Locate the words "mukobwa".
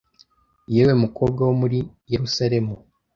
1.03-1.41